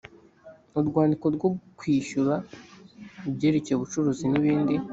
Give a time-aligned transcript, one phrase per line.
[0.79, 2.33] urwandiko rwo kwishyura
[3.29, 4.75] ibyerekeye ubucuruzi n’ibindi